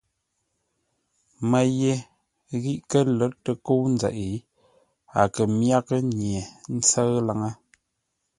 Mə́ 1.49 1.65
ye 1.79 1.93
ghî 2.61 2.73
kə́ 2.89 3.01
lə̌r 3.17 3.31
tə 3.43 3.51
kə́u 3.65 3.85
nzeʼ, 3.93 4.15
a 5.19 5.21
kə̂ 5.33 5.43
myághʼə́ 5.57 5.99
nye 6.19 6.39
ńtsə́ʉ 6.75 7.11
laŋə́. 7.27 7.51